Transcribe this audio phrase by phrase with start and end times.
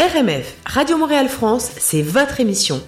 [0.00, 2.80] RMF, Radio Montréal France, c'est votre émission.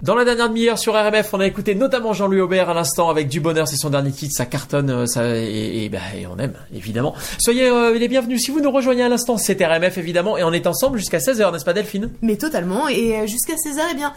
[0.00, 3.28] Dans la dernière demi-heure sur RMF, on a écouté notamment Jean-Louis Aubert à l'instant avec
[3.28, 6.38] Du Bonheur, c'est son dernier titre, ça cartonne, euh, ça, et, et, bah, et on
[6.38, 7.14] aime, évidemment.
[7.36, 10.52] Soyez euh, les bienvenus si vous nous rejoignez à l'instant, c'est RMF évidemment, et on
[10.54, 12.08] est ensemble jusqu'à 16h, n'est-ce pas Delphine?
[12.22, 14.14] Mais totalement, et euh, jusqu'à 16h, eh bien,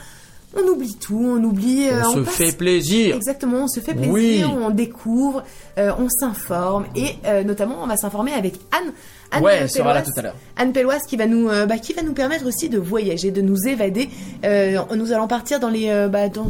[0.61, 1.87] on oublie tout, on oublie...
[2.05, 4.43] On, se passe- fait plaisir Exactement, on se fait plaisir, Oui.
[4.45, 5.43] on découvre,
[5.77, 8.91] euh, on s'informe, et euh, notamment, on va s'informer avec Anne.
[9.31, 10.35] Anne Ouais, euh, elle sera là tout à l'heure.
[10.55, 13.41] Anne Pelloise qui va nous, euh, bah, qui va nous permettre aussi de voyager, de
[13.41, 14.09] nous évader.
[14.45, 16.47] Euh, nous allons partir dans les, euh, bah, dans,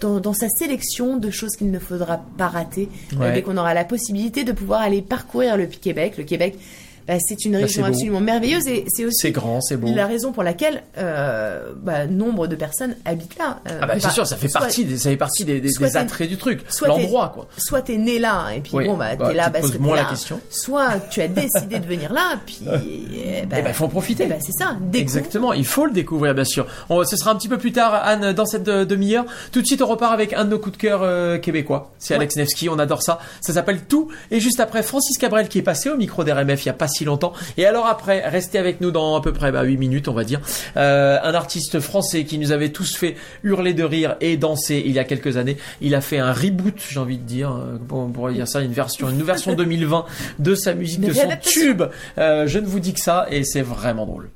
[0.00, 3.32] dans, dans sa sélection de choses qu'il ne faudra pas rater euh, Ouais.
[3.34, 6.14] dès qu'on aura la possibilité de pouvoir aller parcourir le Québec.
[6.18, 6.58] Le Québec,
[7.06, 9.92] bah, c'est une Bah, région absolument merveilleuse et c'est aussi grand, beau.
[9.94, 13.60] la raison pour laquelle euh, bah, nombre de personnes habitent là.
[13.68, 15.96] Euh, Ah bah c'est sûr, ça fait soit- partie des, ça fait partie des, des-
[15.96, 17.48] attraits du truc, l'endroit quoi.
[17.56, 19.70] Soit t'es né là et puis Oui, bon bah bah, t'es là tu te parce
[19.72, 20.08] que moins la là.
[20.08, 20.40] question.
[20.50, 24.24] Soit tu as décidé de venir là puis eh ben, Eh ben, faut en profiter.
[24.24, 24.76] eh ben, c'est ça.
[24.80, 24.96] découvre.
[24.96, 26.66] Exactement, il faut le découvrir bien sûr.
[26.88, 29.24] On, ce sera un petit peu plus tard, Anne, dans cette euh, demi-heure.
[29.52, 31.90] Tout de suite, on repart avec un de nos coups de cœur euh, québécois.
[31.98, 32.18] C'est Ouais.
[32.20, 33.18] Alex Nevsky, on adore ça.
[33.40, 34.08] Ça s'appelle Tout.
[34.30, 36.88] Et juste après, Francis Cabrel qui est passé au micro d'RMF il y a pas
[36.92, 37.32] si longtemps.
[37.56, 40.24] Et alors après, restez avec nous dans à peu près bah, 8 minutes, on va
[40.24, 40.40] dire.
[40.76, 44.92] Euh, un artiste français qui nous avait tous fait hurler de rire et danser il
[44.92, 45.56] y a quelques années.
[45.80, 48.72] Il a fait un reboot, j'ai envie de dire, euh, on pourrait dire ça, une
[48.72, 50.04] version, une version 2020
[50.38, 51.82] de sa musique, de son tube.
[52.18, 54.30] Euh, je ne vous dis que ça et c'est vraiment drôle.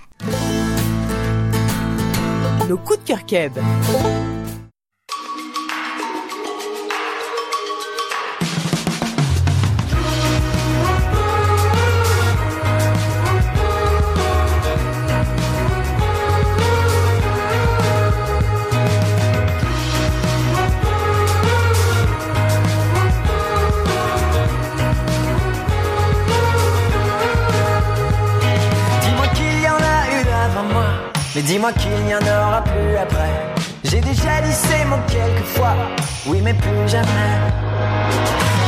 [2.69, 3.53] Nos coups de cœur Keb.
[31.47, 33.33] Dis-moi qu'il n'y en aura plus après.
[33.85, 35.77] J'ai déjà dit ces mots quelquefois,
[36.27, 37.35] oui mais plus jamais.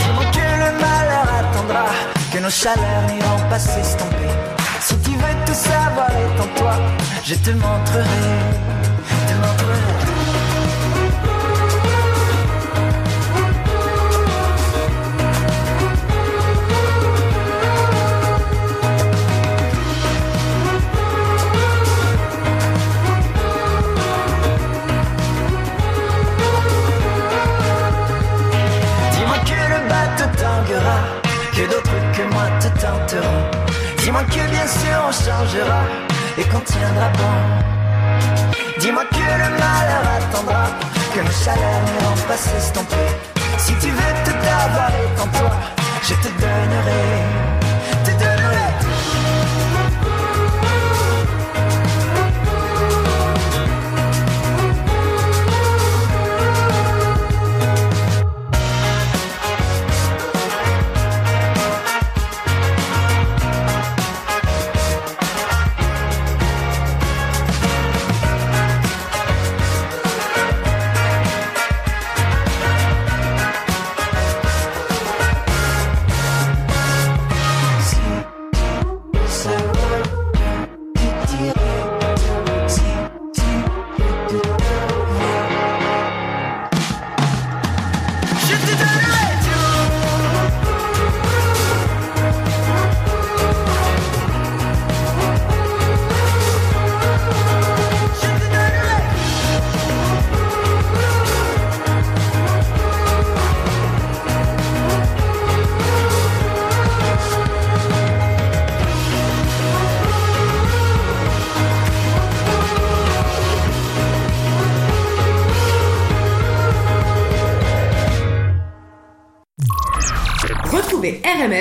[0.00, 1.86] Dis-moi que le malheur attendra,
[2.32, 4.32] que nos chaleurs n'iront pas s'estomper.
[4.80, 6.74] Si tu veux tout savoir, étends-toi,
[7.24, 8.28] je te montrerai,
[34.08, 35.82] Dis-moi que bien sûr on changera
[36.38, 38.80] et qu'on tiendra bon.
[38.80, 40.64] Dis-moi que le malheur attendra,
[41.14, 43.08] que nos chaleurs n'iront pas s'estomper.
[43.58, 45.50] Si tu veux tout avoir, étends-toi,
[46.04, 47.57] je te donnerai,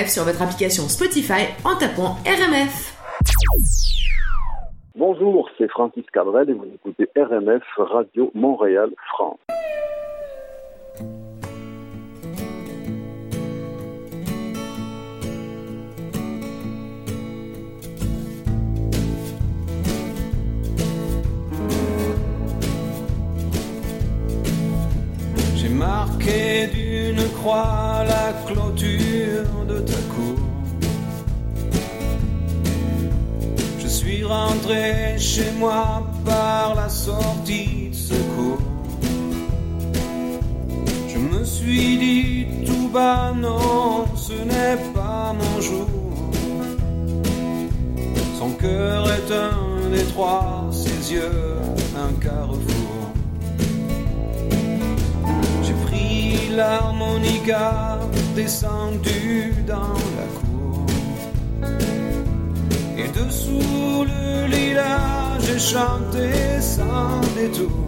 [0.08, 2.94] RMF sur votre application Spotify en tapant RMF.
[4.96, 9.38] Bonjour, c'est Francis Cabrel et vous écoutez RMF Radio Montréal France.
[25.56, 29.07] J'ai marqué d'une croix la clôture
[29.68, 30.38] de ta cour.
[33.78, 38.58] Je suis rentré chez moi par la sortie de secours.
[41.08, 45.88] Je me suis dit tout bas, non, ce n'est pas mon jour.
[48.60, 51.56] cœur est un détroit, ses yeux
[51.96, 52.77] un carrefour.
[56.58, 58.00] L'harmonica,
[58.34, 60.86] descendu dans la cour.
[63.00, 66.26] Et dessous le lilas, j'ai chanté
[66.60, 67.84] sans détour.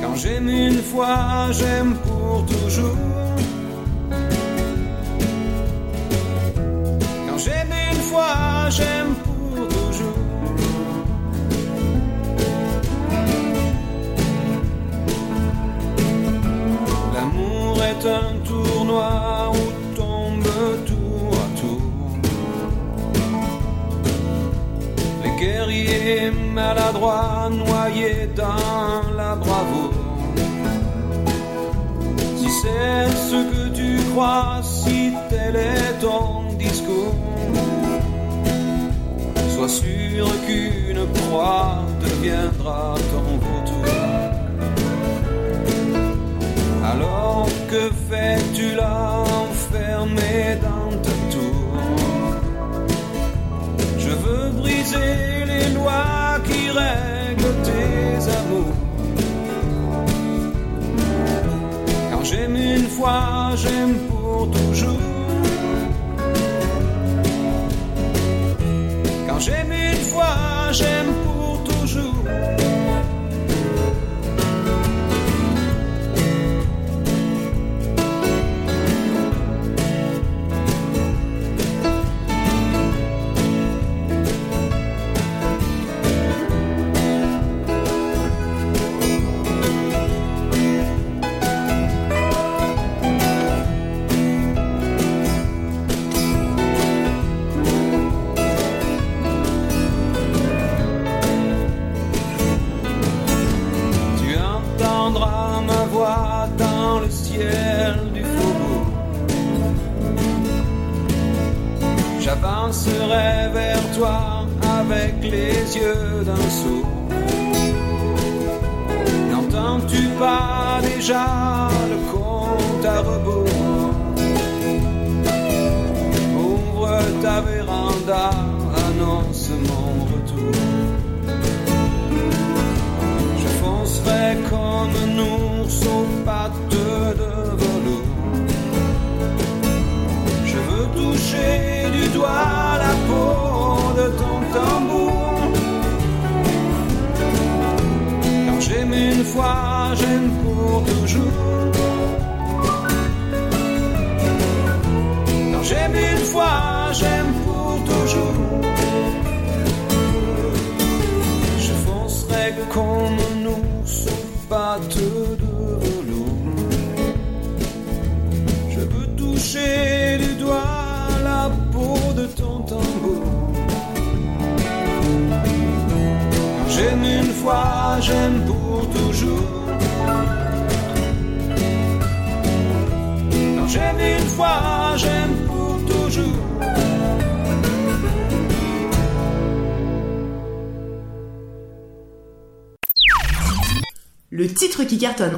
[0.00, 2.96] Quand j'aime une fois, j'aime pour toujours.
[7.26, 9.31] Quand j'aime une fois, j'aime pour
[18.04, 20.44] L'amour est un tournoi où tombe
[20.86, 21.80] tour à tour.
[25.22, 29.92] Les guerriers maladroits noyés dans la bravoure.
[32.36, 37.14] Si c'est ce que tu crois, si tel est ton discours,
[39.54, 43.31] sois sûr qu'une proie deviendra ton
[46.92, 51.72] Alors que fais-tu là enfermé dans ta tour?
[53.98, 58.78] Je veux briser les lois qui règlent tes amours.
[62.10, 63.22] Quand j'aime une fois,
[63.56, 65.06] j'aime pour toujours.
[69.26, 70.36] Quand j'aime une fois,
[70.72, 71.31] j'aime pour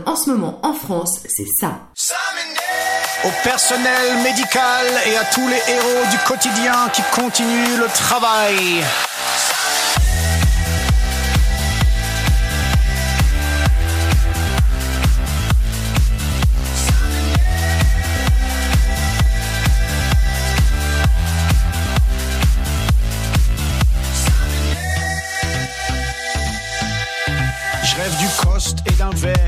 [0.06, 1.78] en ce moment en France, c'est ça.
[3.24, 8.84] Au personnel médical et à tous les héros du quotidien qui continuent le travail.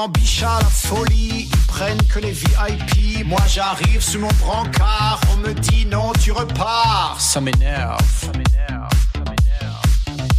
[0.00, 3.26] Devant Bichat, la folie, ils prennent que les VIP.
[3.26, 7.16] Moi j'arrive sur mon brancard, on me dit non, tu repars.
[7.18, 10.30] Ça m'énerve, ça m'énerve, ça m'énerve.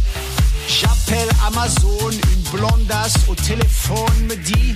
[0.66, 4.74] J'appelle Amazon, une blondasse au téléphone me dit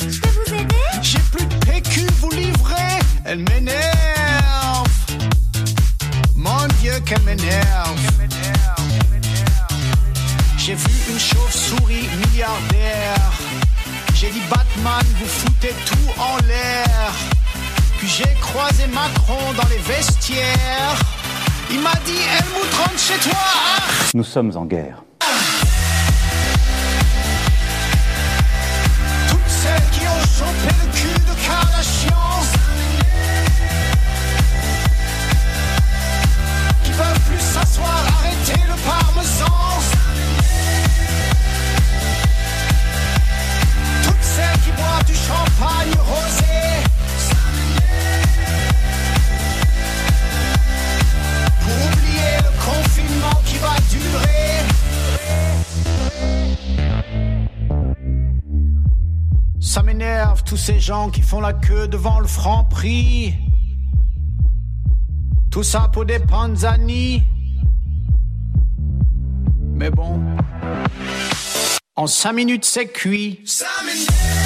[14.51, 17.13] Batman, vous foutez tout en l'air.
[17.99, 20.99] Puis j'ai croisé Macron dans les vestiaires.
[21.71, 23.39] Il m'a dit Helmut, rentre chez toi.
[24.15, 25.03] Nous sommes en guerre.
[60.67, 63.35] Ces gens qui font la queue devant le franc prix.
[65.49, 67.23] Tout ça pour des panzani.
[69.75, 70.21] Mais bon,
[71.95, 73.45] en cinq minutes c'est cuit.
[73.45, 74.46] Toutes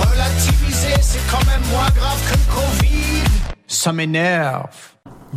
[0.00, 3.22] Relativiser, c'est quand même moins grave que le Covid.
[3.66, 4.68] Ça m'énerve.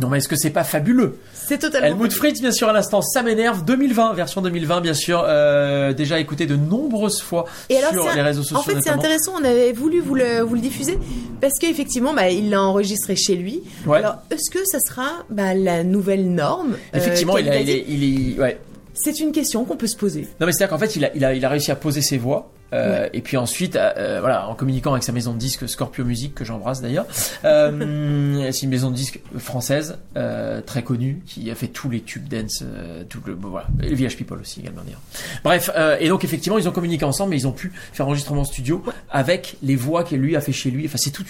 [0.00, 1.18] Non mais est-ce que c'est pas fabuleux?
[1.34, 1.88] C'est totalement.
[1.88, 3.64] Helmut Fritz, bien sûr, à l'instant, ça m'énerve.
[3.64, 8.42] 2020, version 2020, bien sûr, euh, déjà écouté de nombreuses fois Et sur les réseaux
[8.42, 8.58] sociaux.
[8.58, 9.32] En fait, c'est intéressant.
[9.40, 10.96] On avait voulu vous le, vous le diffuser
[11.40, 13.62] parce qu'effectivement, bah, il l'a enregistré chez lui.
[13.84, 13.98] Ouais.
[13.98, 17.92] Alors, est-ce que ça sera bah, la nouvelle norme euh, Effectivement, il, a, il, qualitative
[17.92, 18.58] est, il est- ouais.
[19.02, 20.28] C'est une question qu'on peut se poser.
[20.40, 22.18] Non mais c'est-à-dire qu'en fait, il a, il a, il a réussi à poser ses
[22.18, 22.52] voix.
[22.72, 26.34] euh, Et puis ensuite, euh, voilà, en communiquant avec sa maison de disques Scorpio Music
[26.34, 27.06] que j'embrasse d'ailleurs,
[27.44, 32.00] euh, c'est une maison de disques française euh, très connue qui a fait tous les
[32.00, 35.00] tubes dance, euh, tout le bon, voilà, et Village People aussi également d'ailleurs.
[35.44, 38.42] Bref, euh, et donc effectivement, ils ont communiqué ensemble, mais ils ont pu faire enregistrement
[38.42, 40.86] en studio avec les voix que lui a fait chez lui.
[40.86, 41.24] Enfin, c'est tout.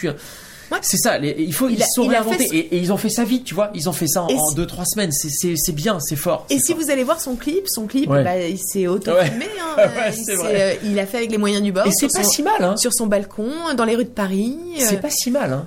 [0.71, 0.79] Ouais.
[0.83, 2.93] C'est ça, les- il faut, Il ils a- se sont il réinventés et, et ils
[2.93, 3.71] ont fait ça vite, tu vois.
[3.75, 5.11] Ils ont fait ça en, Et en si- deux trois semaines.
[5.13, 6.47] C'est- bien, c'est fort.
[6.51, 6.83] Et si fort.
[6.83, 8.23] vous allez voir son clip, son clip, Ouais.
[8.25, 9.47] bah, il s'est auto-filmé.
[9.61, 10.79] hein, Ouais, euh, il, s'est, vrai.
[10.85, 11.87] il a fait avec les moyens du bord.
[11.87, 12.77] Et c'est sur pas son- si mal, hein.
[12.77, 14.57] Sur son balcon, dans les rues de Paris.
[14.79, 15.67] euh, C'est pas si mal, hein.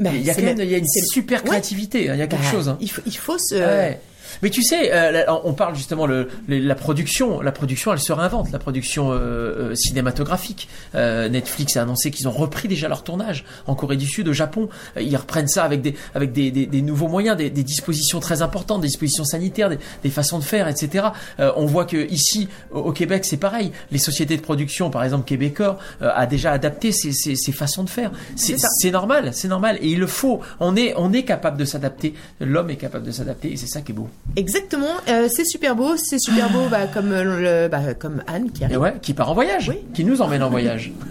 [0.00, 1.48] bah, il y a quand même, il y a une super Ouais.
[1.48, 2.68] créativité, hein, il y a quelque Bah, chose.
[2.68, 2.76] Hein.
[2.80, 3.54] Il faut, il faut se.
[3.54, 4.00] Ouais.
[4.42, 7.40] Mais tu sais, euh, on parle justement le- la production.
[7.40, 8.50] La production, elle se réinvente.
[8.52, 10.68] La production euh, euh, cinématographique.
[10.94, 14.32] Euh, Netflix a annoncé qu'ils ont repris déjà leur tournage en Corée du Sud, au
[14.32, 14.68] Japon.
[14.96, 18.20] Euh, Ils reprennent ça avec des avec des, des, des nouveaux moyens, des, des dispositions
[18.20, 21.06] très importantes, des dispositions sanitaires, des, des façons de faire, etc.
[21.40, 23.72] Euh, on voit que ici, au, au Québec, c'est pareil.
[23.90, 27.84] Les sociétés de production, par exemple Québécois, euh, a déjà adapté ces, ces, ces façons
[27.84, 28.10] de faire.
[28.36, 30.40] C'est normal, c'est normal, et il le faut.
[30.60, 32.14] On est on est capable de s'adapter.
[32.40, 34.08] L'homme est capable de s'adapter, et c'est ça qui est beau.
[34.36, 34.86] Exactement.
[35.08, 35.96] euh, c'est super beau.
[35.96, 38.80] C'est super beau, bah, comme euh, le, bah, comme Anne qui Et arrive.
[38.80, 39.78] ouais, qui part en voyage, Oui.
[39.94, 40.92] qui nous emmène en voyage.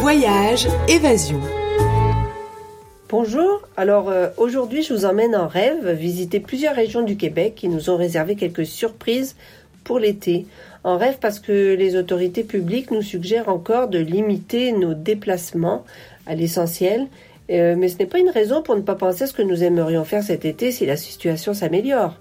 [0.00, 1.40] Voyage, évasion.
[3.08, 7.68] Bonjour, alors euh, aujourd'hui je vous emmène en rêve visiter plusieurs régions du Québec qui
[7.68, 9.34] nous ont réservé quelques surprises
[9.82, 10.46] pour l'été.
[10.82, 15.84] En rêve parce que les autorités publiques nous suggèrent encore de limiter nos déplacements
[16.26, 17.06] à l'essentiel.
[17.50, 19.62] Euh, mais ce n'est pas une raison pour ne pas penser à ce que nous
[19.62, 22.16] aimerions faire cet été si la situation s'améliore.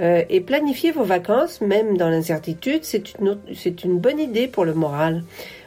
[0.00, 3.36] Euh, et planifier vos vacances, même dans l'incertitude, c'est une,
[3.84, 5.24] une bonne idée pour le moral.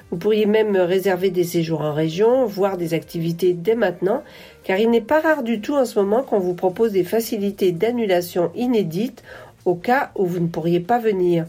[0.10, 4.24] Vous pourriez même réserver des séjours en région, voire des activités dès maintenant,
[4.63, 7.72] car il n'est pas rare du tout en ce moment qu'on vous propose des facilités
[7.72, 9.24] d'annulation inédites
[9.65, 11.46] au cas où vous ne pourriez pas venir.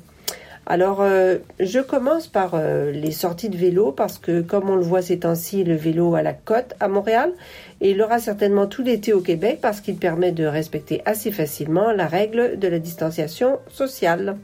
[0.64, 4.82] Alors, euh, je commence par euh, les sorties de vélo parce que, comme on le
[4.82, 7.32] voit ces temps-ci, le vélo a la cote à Montréal
[7.80, 11.90] et il l'aura certainement tout l'été au Québec parce qu'il permet de respecter assez facilement
[11.90, 14.36] la règle de la distanciation sociale,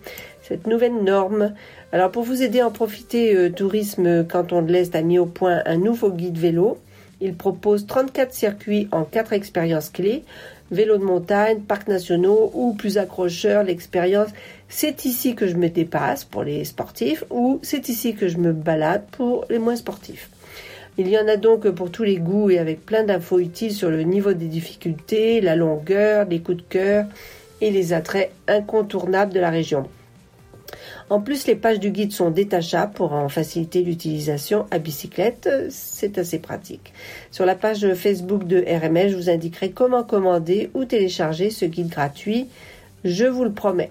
[0.42, 1.54] cette nouvelle norme.
[1.92, 5.26] Alors, pour vous aider à en profiter, euh, Tourisme Canton de l'Est a mis au
[5.26, 6.78] point un nouveau guide vélo.
[7.20, 10.24] Il propose 34 circuits en 4 expériences clés
[10.70, 14.28] vélo de montagne, parcs nationaux ou plus accrocheur, l'expérience
[14.68, 18.52] c'est ici que je me dépasse pour les sportifs ou c'est ici que je me
[18.52, 20.30] balade pour les moins sportifs.
[20.98, 23.88] Il y en a donc pour tous les goûts et avec plein d'infos utiles sur
[23.88, 27.06] le niveau des difficultés, la longueur, les coups de cœur
[27.60, 29.88] et les attraits incontournables de la région.
[31.10, 35.48] En plus, les pages du guide sont détachables pour en faciliter l'utilisation à bicyclette.
[35.70, 36.92] C'est assez pratique.
[37.30, 41.88] Sur la page Facebook de RMS, je vous indiquerai comment commander ou télécharger ce guide
[41.88, 42.48] gratuit.
[43.04, 43.90] Je vous le promets.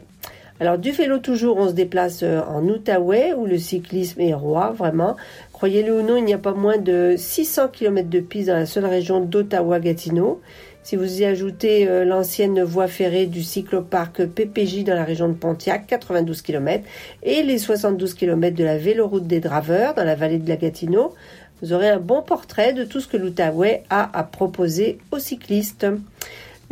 [0.60, 4.72] Alors du vélo toujours, on se déplace euh, en Outaouais où le cyclisme est roi,
[4.72, 5.16] vraiment.
[5.54, 8.66] Croyez-le ou non, il n'y a pas moins de 600 km de piste dans la
[8.66, 10.42] seule région d'Ottawa-Gatineau.
[10.82, 15.36] Si vous y ajoutez euh, l'ancienne voie ferrée du cycloparc PPJ dans la région de
[15.36, 16.84] Pontiac, 92 km,
[17.22, 21.14] et les 72 km de la véloroute des Draveurs dans la vallée de la Gatineau,
[21.62, 25.86] vous aurez un bon portrait de tout ce que l'Outaouais a à proposer aux cyclistes.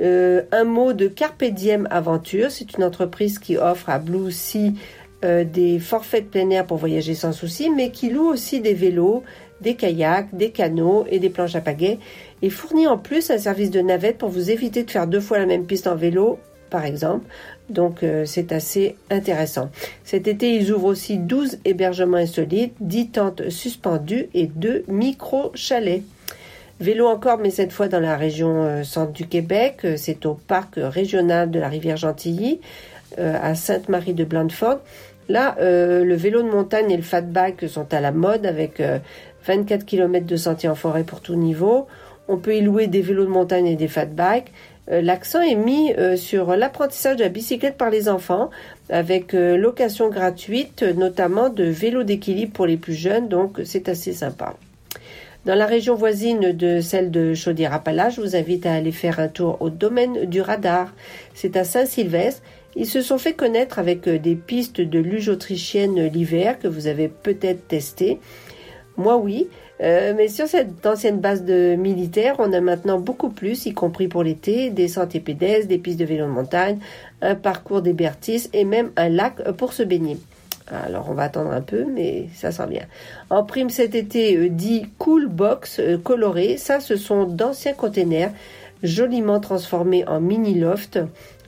[0.02, 4.74] Euh, un mot de Carpe Diem Aventure, c'est une entreprise qui offre à Blue Sea
[5.24, 8.74] euh, des forfaits de plein air pour voyager sans souci, mais qui loue aussi des
[8.74, 9.24] vélos,
[9.62, 12.00] des kayaks, des canots et des planches à pagaie
[12.42, 15.40] et fournit en plus un service de navette pour vous éviter de faire deux fois
[15.40, 16.38] la même piste en vélo,
[16.70, 17.26] par exemple.
[17.70, 19.70] Donc euh, c'est assez intéressant.
[20.04, 26.04] Cet été, ils ouvrent aussi 12 hébergements insolites, 10 tentes suspendues et 2 micro-chalets.
[26.80, 29.80] Vélo encore, mais cette fois dans la région euh, centre du Québec.
[29.86, 32.60] Euh, c'est au parc régional de la rivière Gentilly,
[33.18, 34.80] à Sainte-Marie de Blandford.
[35.30, 38.82] Là, le vélo de montagne et le fatback sont à la mode avec
[39.46, 41.88] 24 km de sentiers en forêt pour tout niveau.
[42.28, 44.52] On peut y louer des vélos de montagne et des fat bikes.
[44.92, 48.50] Euh, l'accent est mis euh, sur l'apprentissage de la bicyclette par les enfants,
[48.90, 54.14] avec euh, location gratuite, notamment de vélos d'équilibre pour les plus jeunes, donc c'est assez
[54.14, 54.56] sympa.
[55.46, 59.28] Dans la région voisine de celle de Chaudière-Appalaches, je vous invite à aller faire un
[59.28, 60.92] tour au domaine du radar.
[61.36, 62.42] C'est à Saint-Sylvestre.
[62.76, 67.10] Ils se sont fait connaître avec des pistes de luge autrichienne l'hiver que vous avez
[67.10, 68.20] peut-être testées.
[68.98, 69.48] Moi oui,
[69.82, 74.08] euh, mais sur cette ancienne base de militaires, on a maintenant beaucoup plus, y compris
[74.08, 76.80] pour l'été, des sentiers pédestres, des pistes de vélo de montagne,
[77.22, 80.18] un parcours des Bertis et même un lac pour se baigner.
[80.68, 82.86] Alors on va attendre un peu, mais ça sent bien.
[83.30, 88.32] En prime cet été, euh, dit Cool Box euh, coloré, ça ce sont d'anciens containers
[88.84, 91.00] joliment transformés en mini loft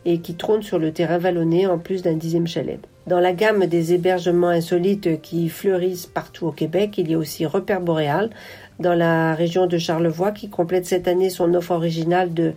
[0.05, 2.79] et qui trônent sur le terrain vallonné en plus d'un dixième chalet.
[3.07, 7.45] Dans la gamme des hébergements insolites qui fleurissent partout au Québec, il y a aussi
[7.45, 8.29] Repère Boréal,
[8.79, 12.53] dans la région de Charlevoix, qui complète cette année son offre originale de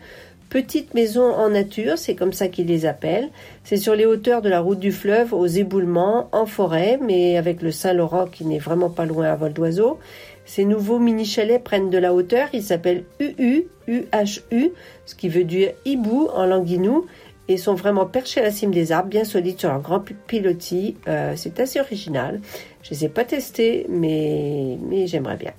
[0.50, 3.30] petites maisons en nature, c'est comme ça qu'ils les appellent.
[3.64, 7.62] C'est sur les hauteurs de la route du fleuve, aux éboulements, en forêt, mais avec
[7.62, 9.98] le Saint-Laurent qui n'est vraiment pas loin à vol d'oiseau.
[10.44, 14.72] Ces nouveaux mini-chalets prennent de la hauteur, ils s'appellent UU, UHU,
[15.06, 17.06] ce qui veut dire hibou en languinou,
[17.46, 20.96] et sont vraiment perchés à la cime des arbres, bien solides sur leur grand pilotis.
[21.08, 22.40] Euh, c'est assez original.
[22.82, 25.52] Je ne les ai pas testés, mais, mais j'aimerais bien.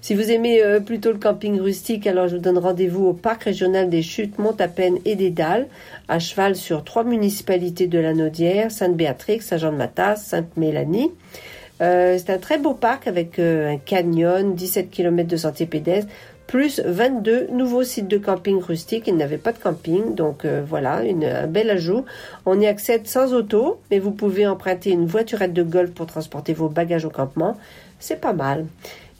[0.00, 3.44] Si vous aimez euh, plutôt le camping rustique, alors je vous donne rendez-vous au parc
[3.44, 5.66] régional des Chutes, Montapen et des Dalles,
[6.08, 11.10] à cheval sur trois municipalités de la Naudière, Sainte-Béatrix, Saint-Jean-de-Matas, Sainte-Mélanie.
[11.82, 16.10] Euh, c'est un très beau parc avec un canyon, 17 km de sentiers pédestres,
[16.50, 19.04] plus 22 nouveaux sites de camping rustique.
[19.06, 22.04] Il n'avait pas de camping, donc euh, voilà, une, un bel ajout.
[22.44, 26.52] On y accède sans auto, mais vous pouvez emprunter une voiturette de golf pour transporter
[26.52, 27.56] vos bagages au campement.
[28.00, 28.66] C'est pas mal.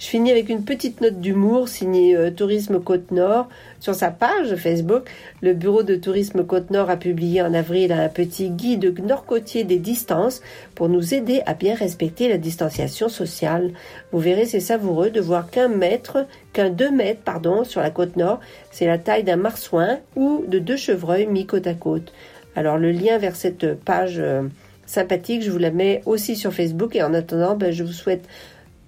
[0.00, 3.50] Je finis avec une petite note d'humour signée euh, Tourisme Côte-Nord.
[3.80, 5.10] Sur sa page Facebook,
[5.42, 10.40] le bureau de tourisme Côte-Nord a publié en avril un petit guide nord-côtier des distances
[10.74, 13.72] pour nous aider à bien respecter la distanciation sociale.
[14.10, 18.16] Vous verrez, c'est savoureux de voir qu'un mètre, qu'un deux mètres, pardon, sur la côte
[18.16, 22.10] nord, c'est la taille d'un marsouin ou de deux chevreuils mis côte à côte.
[22.56, 24.44] Alors le lien vers cette page euh,
[24.86, 28.26] sympathique, je vous la mets aussi sur Facebook et en attendant, ben, je vous souhaite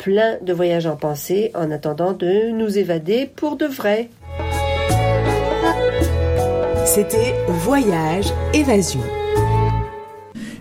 [0.02, 4.10] plein de voyages en pensée en attendant de nous évader pour de vrai.
[6.84, 9.00] C'était Voyage Évasion.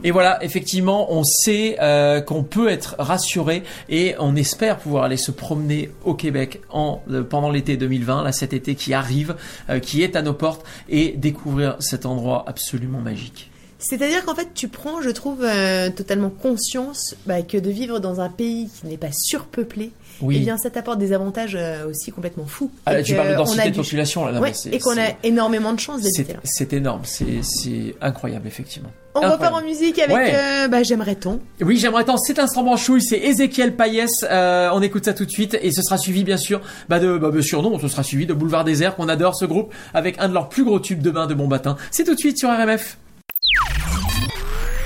[0.04, 5.18] Et voilà, effectivement, on sait euh, qu'on peut être rassuré et on espère pouvoir aller
[5.18, 9.36] se promener au Québec en, euh, pendant l'été 2020, là cet été qui arrive,
[9.70, 13.51] euh, qui est à nos portes, et découvrir cet endroit absolument magique.
[13.84, 18.22] C'est-à-dire qu'en fait, tu prends, je trouve, euh, totalement conscience bah, que de vivre dans
[18.22, 19.92] un pays qui n'est pas surpeuplé,
[20.22, 20.38] Oui.
[20.40, 22.70] eh bien, ça t'apporte des avantages euh, aussi complètement fous.
[22.86, 25.08] Ah, là, tu parles de densité a de population là, non, Ouais, et qu'on a
[25.24, 26.40] énormément de chance d'habiter c'est là.
[26.44, 28.90] c'est énorme, c'est incroyable effectivement.
[29.14, 29.44] On Incroyable.
[29.44, 30.32] repart en musique avec Ouais.
[30.34, 31.42] euh, bah, J'aimerais-ton.
[31.60, 32.16] Oui, j'aimerais tant.
[32.18, 34.24] C'est Instant Branchouille, c'est Ézéchiel Payès.
[34.24, 37.18] Euh, on écoute ça tout de suite et ce sera suivi bien sûr, bah de,
[37.18, 40.16] bah bien sûr non, ce sera suivi de Boulevard Désert qu'on adore ce groupe avec
[40.20, 41.76] un de leurs plus gros tubes demain de bon matin.
[41.92, 42.98] C'est tout de suite sur RMF.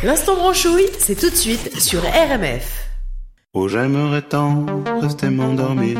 [0.03, 2.85] L'instant branchouille, c'est tout de suite sur RMF.
[3.53, 4.65] Oh, j'aimerais tant
[5.01, 5.97] rester m'endormir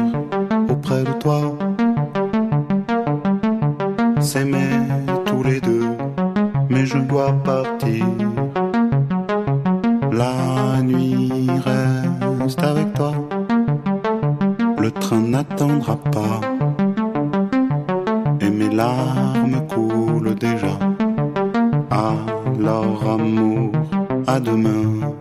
[0.70, 1.58] auprès de toi.
[4.20, 4.70] S'aimer
[5.26, 5.88] tous les deux,
[6.70, 8.06] mais je dois partir.
[10.12, 13.14] La nuit reste avec toi.
[14.78, 16.42] Le train n'attendra pas.
[18.42, 20.85] Et mes larmes coulent déjà.
[22.68, 23.72] Alors amour,
[24.26, 25.16] à demain.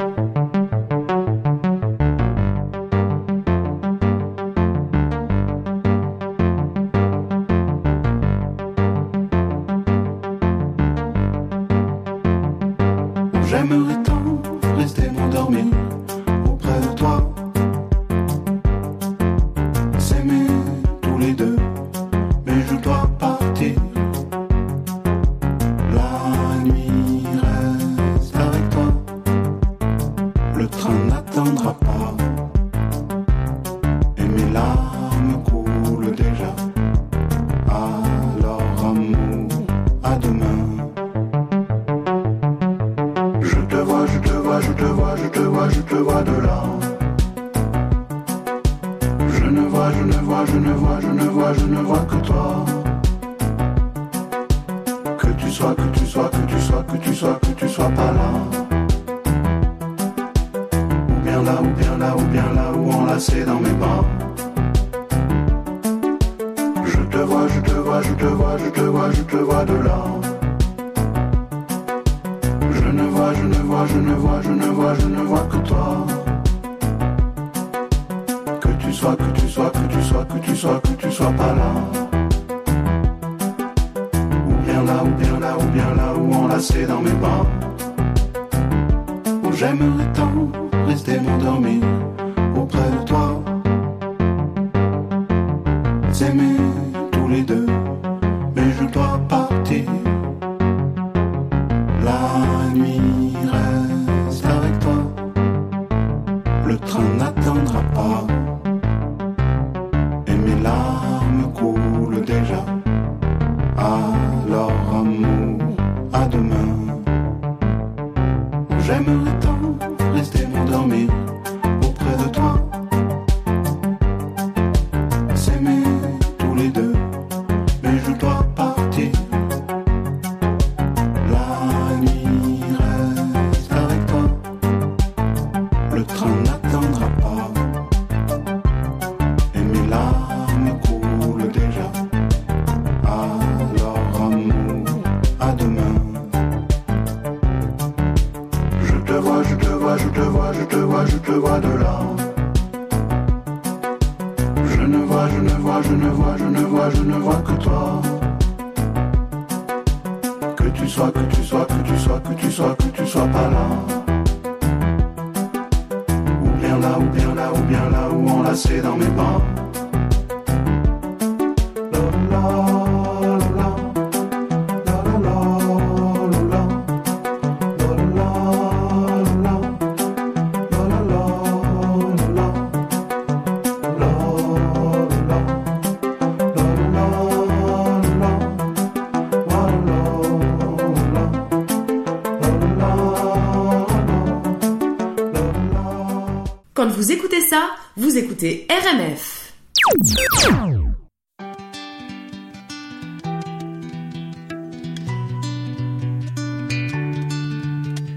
[198.44, 199.52] Écoutez RMF.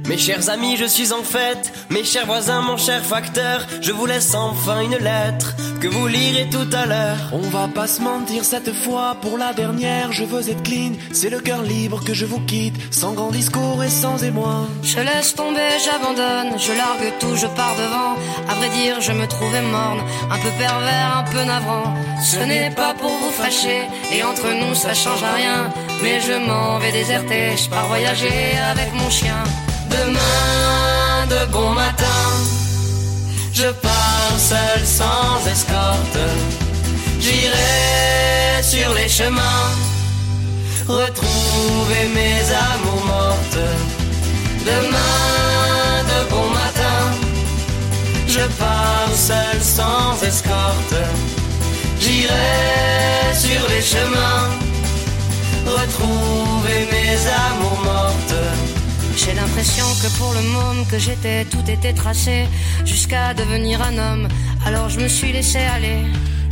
[0.08, 1.72] Mes chers amis, je suis en fête.
[1.90, 6.50] Mes chers voisins, mon cher facteur, je vous laisse enfin une lettre que vous lirez
[6.50, 7.30] tout à l'heure.
[7.34, 10.94] On va pas se mentir cette fois, pour la dernière, je veux être clean.
[11.12, 14.68] C'est le cœur libre que je vous quitte, sans grand discours et sans émoi.
[14.82, 18.17] Je laisse tomber, j'abandonne, je largue tout, je pars devant.
[18.58, 21.94] Vrai dire, je me trouvais morne, un peu pervers, un peu navrant.
[22.24, 25.70] Ce n'est pas pour vous fâcher, et entre nous ça change à rien.
[26.02, 29.44] Mais je m'en vais déserter, je pars voyager avec mon chien.
[29.90, 32.22] Demain de bon matin,
[33.54, 36.20] je pars seul sans escorte.
[37.20, 39.68] J'irai sur les chemins,
[40.88, 42.42] retrouver mes
[42.72, 43.66] amours mortes.
[44.66, 45.57] Demain
[48.38, 50.96] je pars seul sans escorte.
[52.00, 54.50] J'irai sur les chemins,
[55.66, 58.42] retrouver mes amours mortes.
[59.16, 62.46] J'ai l'impression que pour le môme que j'étais, tout était tracé
[62.86, 64.28] jusqu'à devenir un homme.
[64.66, 66.06] Alors je me suis laissé aller.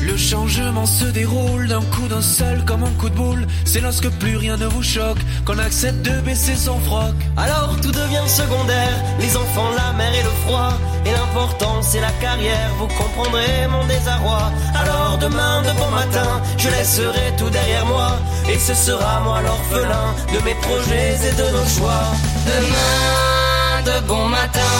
[0.05, 3.47] Le changement se déroule d'un coup d'un seul comme un coup de boule.
[3.65, 7.15] C'est lorsque plus rien ne vous choque qu'on accepte de baisser son froc.
[7.35, 10.73] Alors tout devient secondaire, les enfants, la mer et le froid.
[11.07, 14.51] Et l'important c'est la carrière, vous comprendrez mon désarroi.
[14.75, 18.11] Alors demain de bon matin, je laisserai tout derrière moi.
[18.47, 22.05] Et ce sera moi l'orphelin de mes projets et de nos choix.
[22.45, 24.75] Demain de bon matin,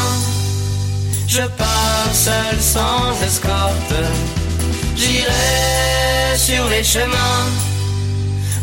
[1.28, 4.45] je pars seul sans escorte.
[4.96, 7.46] J'irai sur les chemins,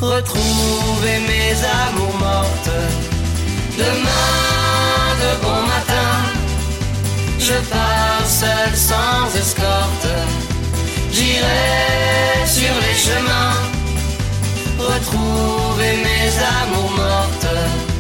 [0.01, 1.55] retrouver mes
[1.87, 2.79] amours mortes.
[3.77, 6.15] Demain de bon matin,
[7.39, 10.09] je pars seul sans escorte.
[11.13, 13.59] J'irai sur les chemins,
[14.79, 16.29] retrouver mes
[16.63, 17.92] amours mortes.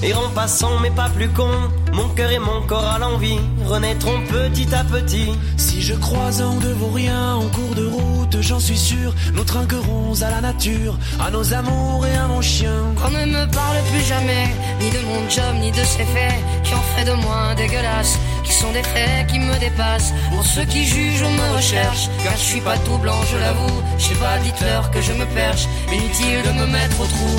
[0.00, 1.50] Vagabond, errant passant mais pas plus con.
[1.92, 5.30] Mon cœur et mon corps à l'envie renaîtront petit à petit.
[5.56, 9.44] Si je croise un de vos riens en cours de route, j'en suis sûr, nous
[9.44, 12.94] trinquerons à la nature, à nos amours et à mon chien.
[12.96, 14.48] Qu'on ne me parle plus jamais,
[14.80, 18.52] ni de mon job, ni de ses faits, qui en fait de moi dégueulasse, qui
[18.52, 20.12] sont des faits qui me dépassent.
[20.30, 23.82] Pour ceux qui jugent ou me recherchent, car je suis pas tout blanc, je l'avoue.
[23.98, 27.36] Je sais pas, dites-leur que je me perche, inutile de me mettre au trou.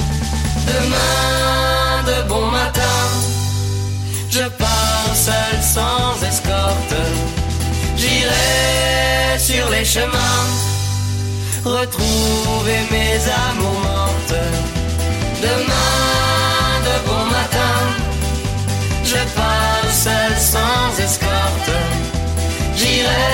[0.68, 1.71] Demain
[2.06, 3.00] de bon matin,
[4.30, 6.96] je pars seul sans escorte.
[7.98, 10.48] J'irai sur les chemins,
[11.64, 14.42] retrouver mes amours mortes.
[15.42, 17.78] Demain de bon matin,
[19.04, 21.72] je pars seul sans escorte.
[22.76, 23.32] J'irai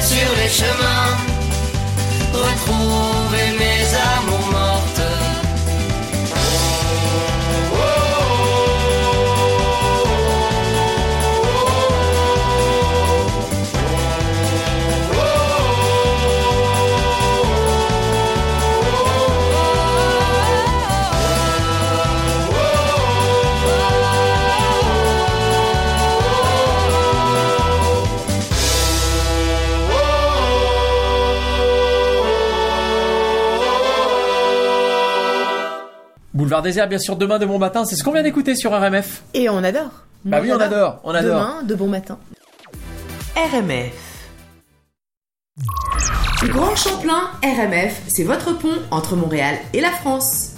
[0.00, 1.16] sur les chemins,
[36.52, 39.22] Boulevard désert, bien sûr, demain de bon matin, c'est ce qu'on vient d'écouter sur RMF.
[39.32, 39.88] Et on adore.
[40.26, 41.40] Bah oui, on adore, on adore.
[41.40, 42.18] Demain, de bon matin.
[43.34, 44.28] RMF.
[46.50, 50.50] Grand Champlain, RMF, c'est votre pont entre Montréal et la France.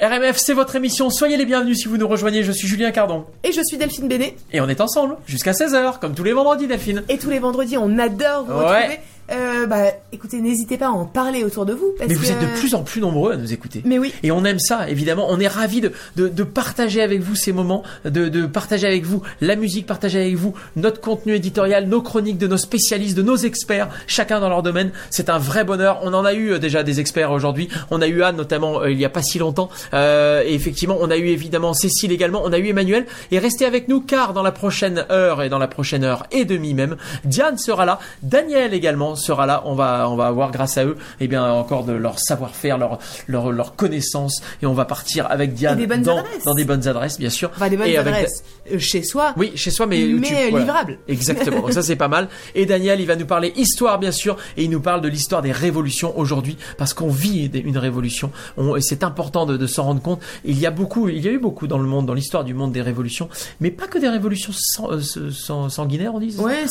[0.00, 3.26] RMF, c'est votre émission, soyez les bienvenus si vous nous rejoignez, je suis Julien Cardon.
[3.42, 4.36] Et je suis Delphine Bénet.
[4.52, 7.02] Et on est ensemble, jusqu'à 16h, comme tous les vendredis, Delphine.
[7.08, 8.66] Et tous les vendredis, on adore vous Ouais.
[8.76, 9.00] retrouver.
[9.32, 11.92] Euh, bah, écoutez, n'hésitez pas à en parler autour de vous.
[11.98, 13.82] Parce Mais vous que- êtes de plus en plus nombreux à nous écouter.
[13.84, 14.12] Mais oui.
[14.22, 15.26] Et on aime ça, évidemment.
[15.30, 19.04] On est ravis de, de, de partager avec vous ces moments, de, de partager avec
[19.04, 23.22] vous la musique, partager avec vous notre contenu éditorial, nos chroniques de nos spécialistes, de
[23.22, 24.90] nos experts, chacun dans leur domaine.
[25.10, 26.00] C'est un vrai bonheur.
[26.02, 27.68] On en a eu euh, déjà des experts aujourd'hui.
[27.90, 29.70] On a eu Anne notamment euh, il y a pas si longtemps.
[29.94, 32.42] Euh, et effectivement, on a eu évidemment Cécile également.
[32.44, 33.06] On a eu Emmanuel.
[33.30, 36.44] Et restez avec nous car dans la prochaine heure et dans la prochaine heure et
[36.44, 37.98] demie même, Diane sera là.
[38.22, 39.62] Daniel également sera là.
[39.66, 42.98] On va, on va avoir grâce à eux, eh bien encore de leur savoir-faire, leur,
[43.26, 44.42] leur, leur connaissance.
[44.62, 46.44] Et on va partir avec Diane Et des bonnes dans, adresses.
[46.44, 47.50] dans des bonnes adresses, bien sûr.
[47.54, 49.32] Enfin, des bonnes Et adresses euh, chez soi.
[49.36, 50.64] oui, chez soi, mais, Mais, tu- euh, voilà.
[50.64, 50.98] livrables.
[51.08, 51.60] Exactement.
[51.60, 52.28] Donc ça c'est pas mal.
[52.54, 55.42] Et Daniel, il va nous parler histoire bien sûr, et il nous parle de l'histoire
[55.42, 58.30] des révolutions aujourd'hui, parce qu'on vit une révolution.
[58.56, 60.20] On- et c'est important de, de s'en rendre compte.
[60.44, 62.54] Il y a beaucoup, il y a eu beaucoup dans le monde, dans l'histoire du
[62.54, 63.28] monde des révolutions,
[63.60, 66.34] mais pas que des révolutions sang- euh, sang- sanguinaires, on dit.
[66.38, 66.64] Ouais.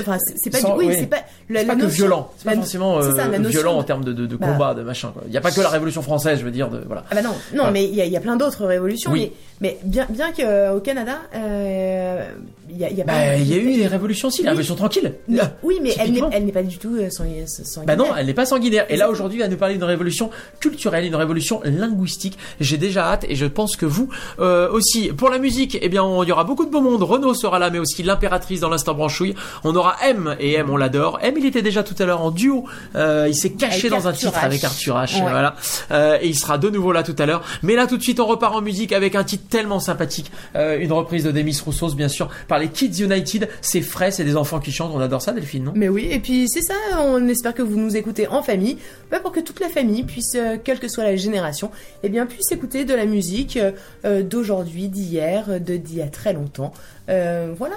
[0.00, 0.80] Enfin, c'est pas Sans- du.
[0.80, 0.96] Oui, ouais.
[1.00, 1.18] c'est pas.
[1.48, 2.30] La, la notion- violent.
[2.36, 3.12] C'est pas forcément euh,
[3.48, 4.46] violent en termes de, de, de Bah.
[4.48, 5.12] combat, de machin.
[5.26, 6.68] Il n'y a pas que la Révolution française, je veux dire.
[6.70, 7.04] De, voilà.
[7.10, 9.10] Ah bah non, non, mais il y, a- plein d'autres révolutions.
[9.12, 9.32] Oui.
[9.60, 12.28] Mais, bien, bien qu'au Canada, euh,
[12.72, 14.42] il y a, il y a Bah, pas- il y a eu des révolutions aussi,
[14.42, 14.50] la Oui.
[14.50, 15.14] révolution tranquille.
[15.62, 17.46] Oui, mais elle n'est, elle pas du tout euh, sang- sanguinaire.
[17.86, 18.86] Bah non, elle n'est pas sanguinaire.
[18.88, 20.30] Et là aujourd'hui, va nous parler d'une révolution
[20.60, 22.38] culturelle, une révolution linguistique.
[22.60, 25.08] J'ai déjà hâte et je pense que vous euh, aussi.
[25.12, 27.02] Pour la musique, eh bien, il y aura beaucoup de beau monde.
[27.02, 29.34] Renaud sera là, mais aussi l'impératrice dans l'instant branchouille.
[29.64, 31.18] On aura M et M, on l'adore.
[31.22, 32.64] M, il était déjà tout à l'heure en duo.
[32.94, 34.46] Euh, il s'est caché Avec dans un Arthur titre H.
[34.46, 35.14] avec Arthur H.
[35.16, 35.30] Ouais.
[35.30, 35.56] Voilà.
[35.90, 37.42] Euh, et il sera de nouveau là tout à l'heure.
[37.62, 40.30] Mais là, tout de suite, on repart en musique avec un titre tellement sympathique.
[40.56, 43.48] Euh, une reprise de Demis Roussos, bien sûr, par les Kids United.
[43.60, 44.92] C'est frais, c'est des enfants qui chantent.
[44.94, 45.72] On adore ça, Delphine, non?
[45.74, 48.78] Mais oui, et puis c'est ça, on espère que vous nous écoutez en famille,
[49.10, 51.70] bah, pour que toute la famille puisse, euh, quelle que soit la génération,
[52.02, 53.72] eh bien, puisse écouter de la musique euh,
[54.04, 56.72] euh, d'aujourd'hui, d'hier, de d'il y a très longtemps.
[57.08, 57.76] Euh, voilà.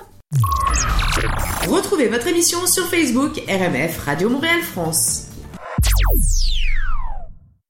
[1.68, 5.28] Retrouvez votre émission sur Facebook RMF Radio Montréal France.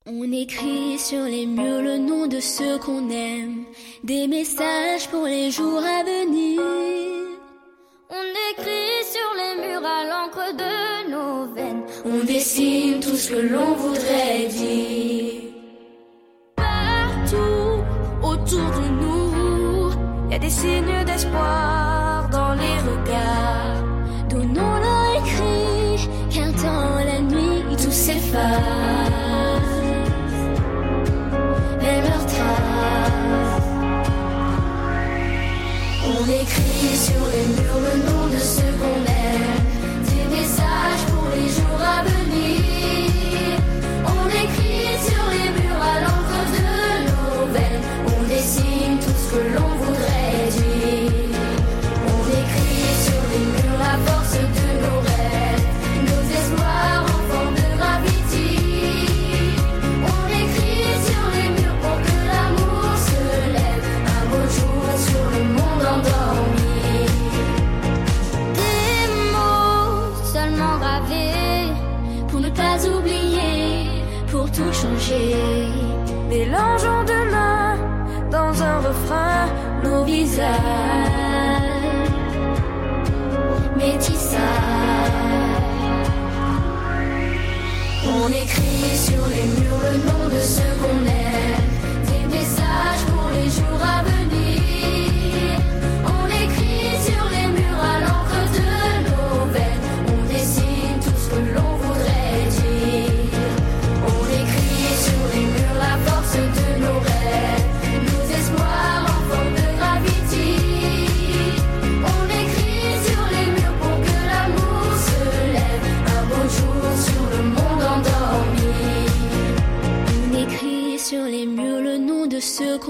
[0.06, 3.64] On écrit sur les murs le nom de ceux qu'on aime,
[4.04, 6.62] des messages pour les jours à venir.
[8.10, 13.40] On écrit sur les murs à l'encre de nos veines, on dessine tout ce que
[13.54, 15.42] l'on voudrait dire.
[16.56, 17.82] Partout
[18.22, 23.84] autour de nous, y a des signes d'espoir dans les regards.
[24.30, 29.03] Donnons-leur écrit qu'un temps la nuit tout s'efface.
[36.56, 38.23] On écrit sur les murs
[72.88, 75.36] oublier, pour tout changer.
[76.30, 77.78] Mélangeons demain
[78.32, 79.48] dans un refrain
[79.84, 80.48] nos visages.
[83.78, 84.40] Métissage.
[88.06, 91.66] On écrit sur les murs le nom de ceux qu'on aime,
[92.10, 94.33] des messages pour les jours à venir.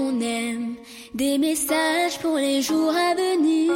[0.00, 0.74] Aime,
[1.14, 3.72] des messages pour les jours à venir.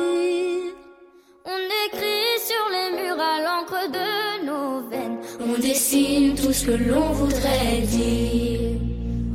[1.44, 6.72] On écrit sur les murs à l'encre de nos veines, on dessine tout ce que
[6.72, 8.81] l'on voudrait dire.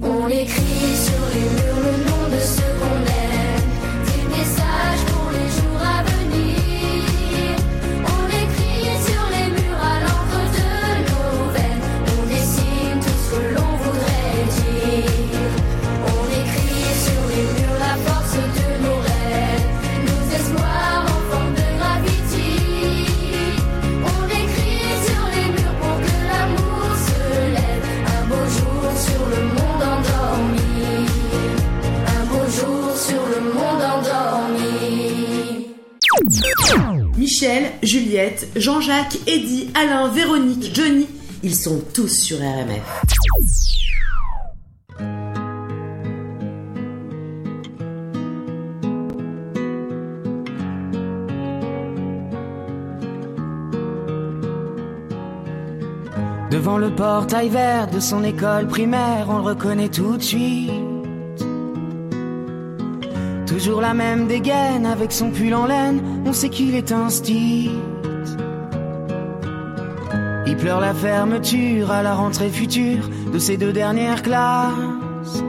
[0.01, 2.12] On écrit sur les murs le
[37.43, 41.07] Michel, Juliette, Jean-Jacques, Eddy, Alain, Véronique, Johnny,
[41.43, 43.01] ils sont tous sur RMF.
[56.49, 60.71] Devant le portail vert de son école primaire, on le reconnaît tout de suite.
[63.45, 67.71] Toujours la même dégaine avec son pull en laine, on sait qu'il est style.
[70.45, 75.43] Il pleure la fermeture à la rentrée future de ses deux dernières classes.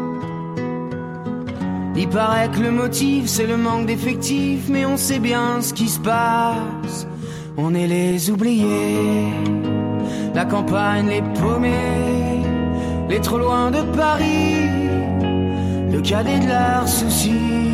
[1.97, 5.89] Il paraît que le motif c'est le manque d'effectifs, mais on sait bien ce qui
[5.89, 7.07] se passe.
[7.57, 9.33] On est les oubliés,
[10.35, 12.43] la campagne les paumés,
[13.09, 14.69] les trop loin de Paris,
[15.93, 17.74] le cadet de leurs soucis.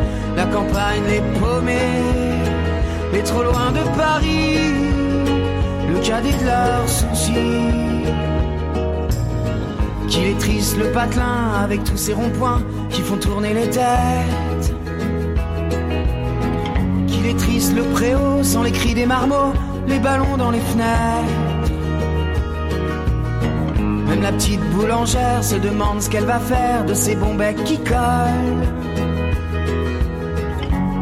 [0.35, 2.03] la campagne les paumés,
[3.13, 4.57] les trop loin de Paris,
[5.91, 6.81] le cadet de leurs.
[10.07, 14.75] Qu'il est triste le patelin avec tous ces ronds-points qui font tourner les têtes.
[17.07, 19.53] Qu'il est triste le préau sans les cris des marmots,
[19.87, 21.61] les ballons dans les fenêtres.
[24.09, 27.77] Même la petite boulangère se demande ce qu'elle va faire de ces bons becs qui
[27.77, 28.67] collent.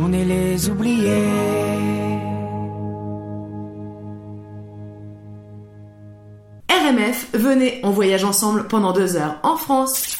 [0.00, 1.26] On est les oubliés.
[6.70, 10.18] RMF, venez, on voyage ensemble pendant deux heures en France.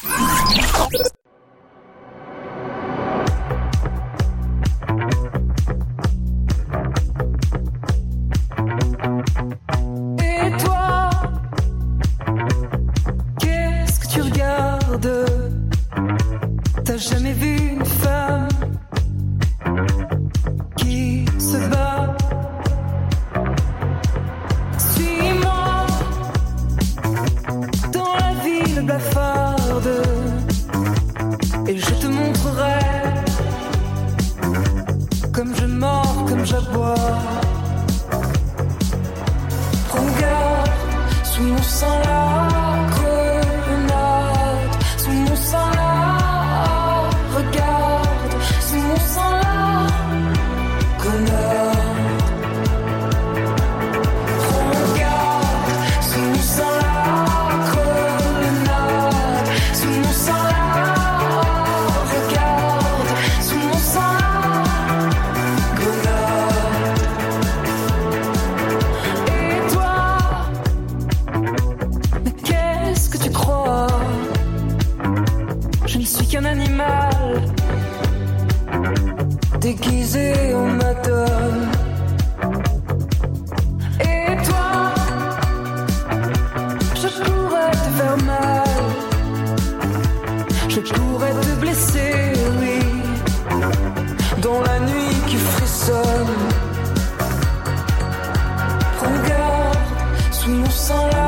[100.89, 101.18] Sous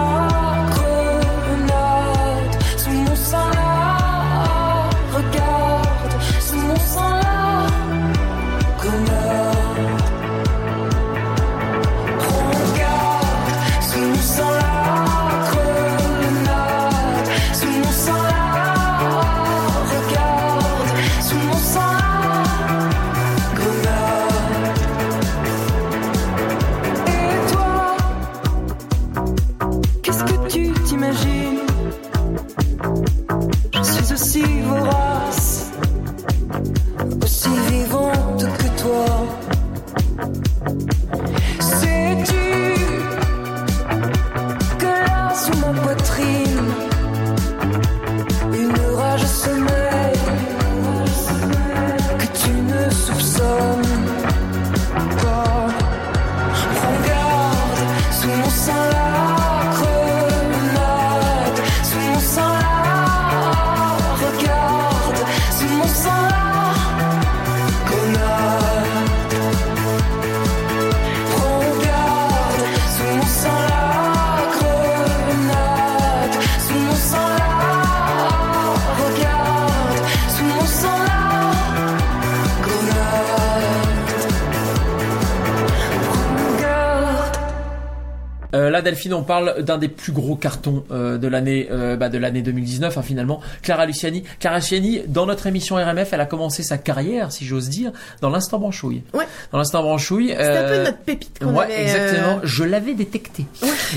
[88.91, 92.41] Delphine, on parle d'un des plus gros cartons euh, de l'année euh, bah, de l'année
[92.41, 93.39] 2019, hein, finalement.
[93.61, 94.23] Clara Luciani.
[94.39, 98.29] Clara Luciani, dans notre émission RMF, elle a commencé sa carrière, si j'ose dire, dans
[98.29, 99.03] l'instant branchouille.
[99.13, 99.23] Ouais.
[99.53, 100.27] Dans l'instant branchouille.
[100.29, 102.39] C'était un peu euh, notre pépite qu'on Ouais, avait, exactement.
[102.43, 103.45] Je l'avais détecté.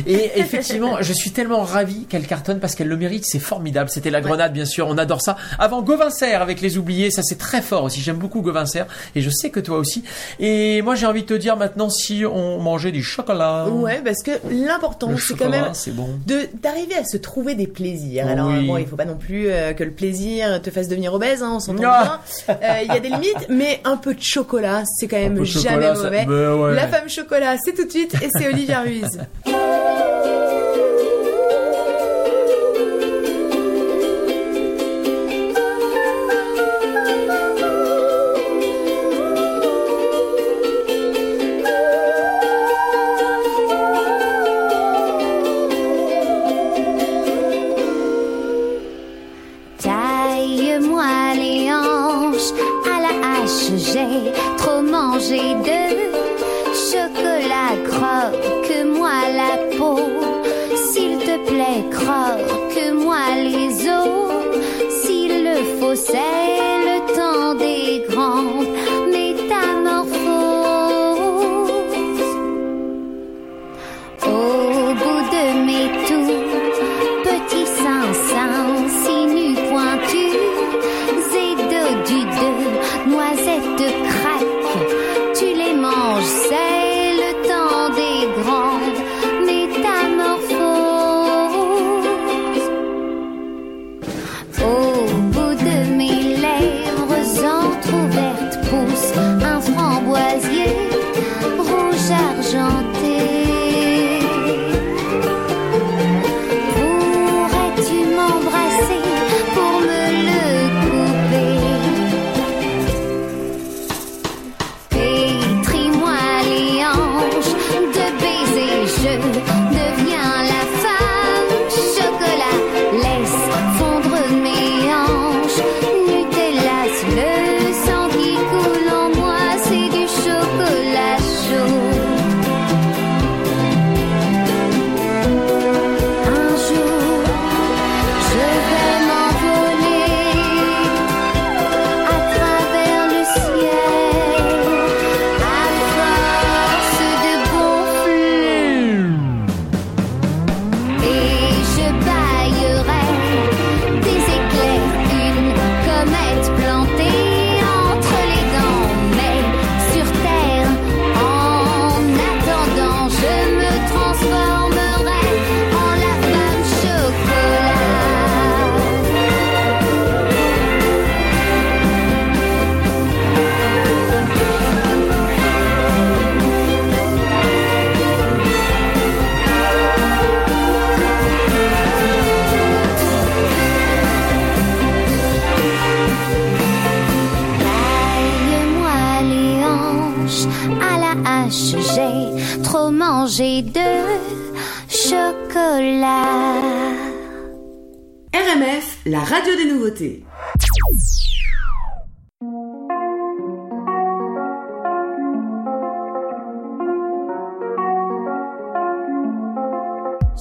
[0.07, 3.25] Et effectivement, je suis tellement ravi qu'elle cartonne parce qu'elle le mérite.
[3.27, 3.91] C'est formidable.
[3.91, 4.87] C'était la grenade, bien sûr.
[4.89, 5.37] On adore ça.
[5.59, 8.01] Avant Govincer avec les oubliés, ça c'est très fort aussi.
[8.01, 8.85] J'aime beaucoup Govincer
[9.17, 10.05] et je sais que toi aussi.
[10.39, 13.69] Et moi, j'ai envie de te dire maintenant si on mangeait du chocolat.
[13.69, 14.84] Ouais, parce que l'important,
[15.19, 16.09] C'est quand même bon.
[16.27, 18.27] de d'arriver à se trouver des plaisirs.
[18.29, 18.67] Alors Oui.
[18.67, 21.53] bon, il faut pas non plus euh, que le plaisir te fasse devenir obèse, hein,
[21.55, 22.21] on s'entend bien.
[22.51, 25.93] Euh, Il y a des limites, mais un peu de chocolat, c'est quand même jamais
[25.93, 26.27] chocolat, mauvais.
[26.27, 26.75] Ouais.
[26.75, 29.21] La femme chocolat, c'est tout de suite, et c'est Olivia Ruiz.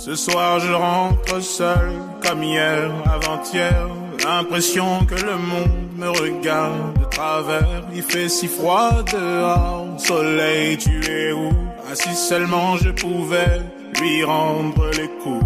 [0.06, 3.88] Ce soir je rentre seul comme hier, avant-hier.
[4.26, 7.86] L'impression que le monde me regarde de travers.
[7.96, 9.98] Il fait si froid dehors.
[9.98, 11.54] Soleil, tu es où?
[11.90, 13.62] Ah si seulement je pouvais
[14.02, 15.46] lui rendre les coups.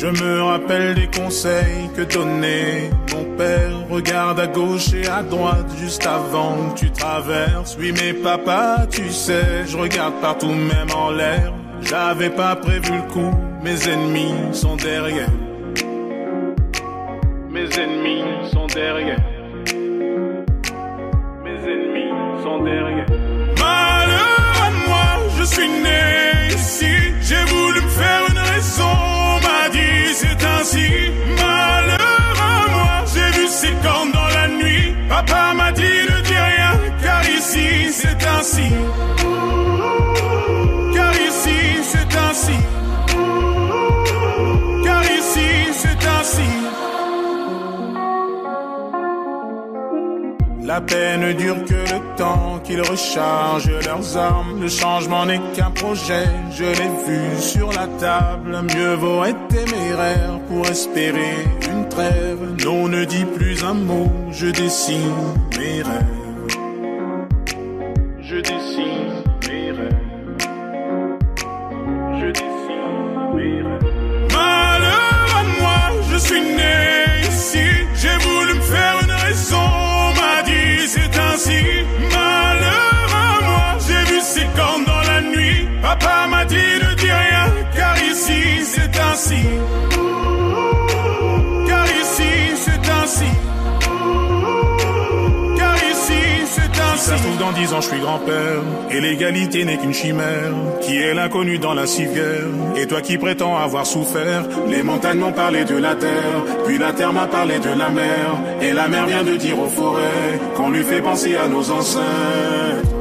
[0.00, 3.72] Je me rappelle des conseils que donnait mon père.
[3.90, 7.76] Regarde à gauche et à droite juste avant que tu traverses.
[7.80, 11.52] Oui, mais papa, tu sais, je regarde partout, même en l'air.
[11.80, 13.32] J'avais pas prévu le coup,
[13.64, 15.32] mes ennemis sont derrière.
[17.50, 18.22] Mes ennemis
[18.52, 19.18] sont derrière.
[21.42, 23.06] Mes ennemis sont derrière.
[23.58, 26.86] Malheur à moi, je suis né ici.
[27.20, 29.17] J'ai voulu me faire une raison, on
[29.70, 30.88] dit c'est ainsi.
[31.36, 34.94] Malheur à moi, j'ai vu ses cornes dans la nuit.
[35.08, 38.68] Papa m'a dit ne dis rien, car ici c'est ainsi.
[40.94, 41.58] Car ici
[41.90, 42.58] c'est ainsi.
[44.84, 45.48] Car ici
[45.80, 46.48] c'est ainsi.
[50.68, 54.60] La peine dure que le temps qu'ils rechargent leurs armes.
[54.60, 58.54] Le changement n'est qu'un projet, je l'ai vu sur la table.
[58.74, 61.36] Mieux vaut être téméraire pour espérer
[61.70, 62.54] une trêve.
[62.66, 65.14] Non, ne dis plus un mot, je dessine
[65.58, 66.48] mes rêves.
[68.20, 70.36] Je dessine mes rêves.
[72.20, 74.32] Je dessine mes rêves.
[74.34, 76.97] Malheur à moi, je suis né
[89.18, 89.34] Car
[91.86, 92.22] ici
[92.54, 93.24] c'est ainsi.
[95.56, 97.10] Car ici c'est ainsi.
[97.10, 98.62] Ça se trouve dans dix ans je suis grand-père.
[98.92, 100.52] Et l'égalité n'est qu'une chimère
[100.82, 102.46] Qui est l'inconnu dans la civière.
[102.76, 106.44] Et toi qui prétends avoir souffert Les montagnes m'ont parlé de la terre.
[106.64, 108.38] Puis la terre m'a parlé de la mer.
[108.62, 112.97] Et la mer vient de dire aux forêts Qu'on lui fait penser à nos ancêtres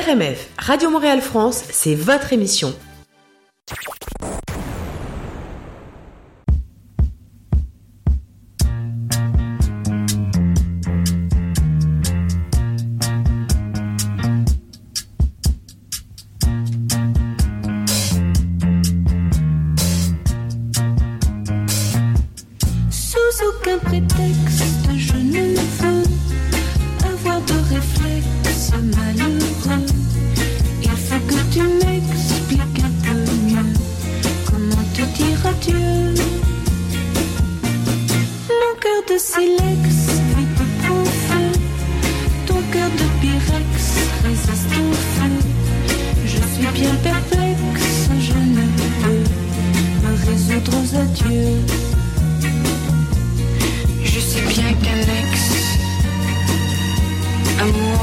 [0.00, 2.74] RMF, Radio Montréal France, c'est votre émission.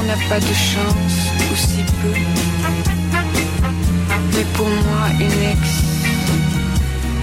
[0.08, 1.18] N'a pas de chance,
[1.52, 2.14] ou si peu.
[4.32, 5.42] Mais pour moi, une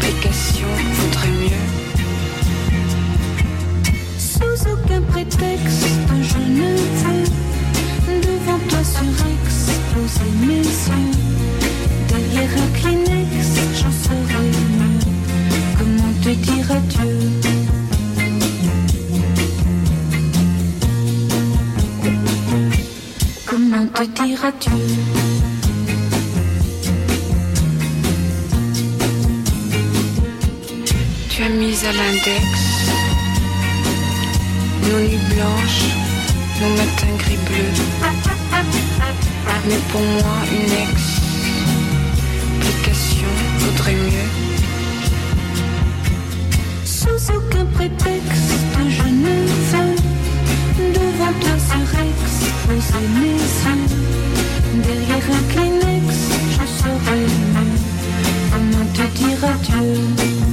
[0.04, 1.68] explication vaudrait mieux.
[4.20, 5.88] Sous aucun prétexte,
[6.30, 6.70] je ne
[7.02, 7.26] veux
[8.22, 11.14] devant toi surexposer mes yeux.
[12.08, 13.34] Derrière un Kleenex,
[13.80, 15.00] j'en saurais mieux.
[15.80, 17.55] Comment te dire adieu?
[23.94, 24.72] Te dire adieu?
[31.30, 32.46] Tu as mis à l'index
[34.84, 35.86] nos nuits blanches,
[36.62, 37.78] nos matins gris bleus.
[39.68, 40.74] Mais pour moi, une
[42.64, 44.32] explication vaudrait mieux.
[46.86, 48.54] Sous aucun prétexte,
[48.90, 49.34] je ne
[49.72, 49.96] veux
[50.94, 51.56] devant toi
[52.66, 54.82] surexposer mes yeux.
[54.84, 56.16] Derrière un Kleenex,
[56.52, 57.80] je saurais mieux
[58.52, 60.45] comment te dire adieu.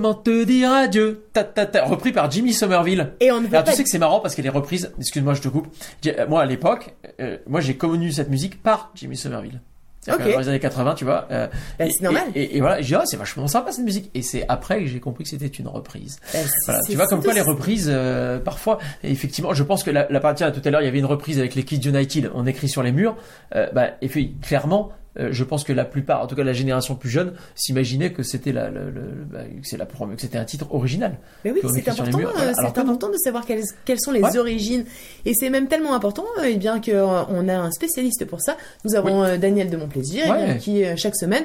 [0.00, 3.12] Comment te dire adieu ta, ta, ta, Repris par Jimmy Somerville.
[3.20, 4.90] Et on ne Alors, tu sais que c'est marrant parce qu'elle est reprise.
[4.98, 5.66] Excuse-moi, je te coupe.
[6.06, 9.60] Euh, Moi, à l'époque, euh, moi, j'ai connu cette musique par Jimmy Somerville.
[10.00, 10.30] C'est-à-dire Ok.
[10.30, 11.28] que Dans les années 80, tu vois.
[11.30, 11.48] euh,
[11.78, 12.22] et- c'est normal.
[12.34, 14.10] Et, et- et voilà, j'ai dit, ah, c'est vachement sympa cette musique.
[14.14, 16.18] Et c'est après que j'ai compris que c'était une reprise.
[16.24, 20.06] C'est- Voilà, tu vois, comme quoi les reprises, euh, parfois, effectivement, je pense que la,
[20.08, 22.46] la partie, tout à l'heure, il y avait une reprise avec les Kids United, on
[22.46, 23.14] écrit sur les murs.
[23.54, 26.94] Euh, bah, et puis, clairement, je pense que la plupart, en tout cas la génération
[26.94, 31.18] plus jeune, s'imaginait que c'était la, bah, que la que c'était un titre original.
[31.44, 34.38] Mais oui, qu'on c'est important, euh, c'est important de savoir quelles, quelles sont les Ouais.
[34.38, 34.84] origines.
[35.24, 38.40] Et c'est même tellement important, euh, eh bien que euh, on a un spécialiste pour
[38.40, 38.56] ça.
[38.84, 40.58] Nous avons euh, Daniel de Montplaisir, Ouais.
[40.58, 41.44] qui euh, chaque semaine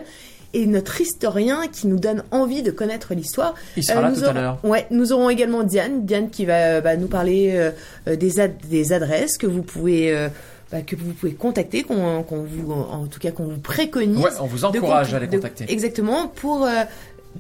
[0.54, 3.56] est notre historien qui nous donne envie de connaître l'histoire.
[3.76, 4.60] Il sera là nous tout à aurons- l'heure.
[4.64, 7.72] Ouais, nous aurons également Diane, Diane qui va euh, bah, nous parler euh,
[8.08, 10.30] euh, des, ad- des adresses que vous pouvez euh,
[10.72, 14.18] bah, que vous pouvez contacter, qu'on vous en tout cas qu'on vous préconise.
[14.24, 15.66] Ouais, on vous encourage à les de- contacter.
[15.72, 16.84] exactement pour euh,